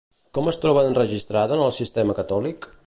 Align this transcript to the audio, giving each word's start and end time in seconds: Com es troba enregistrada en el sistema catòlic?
Com 0.37 0.47
es 0.51 0.57
troba 0.63 0.85
enregistrada 0.91 1.59
en 1.59 1.65
el 1.67 1.77
sistema 1.81 2.21
catòlic? 2.23 2.71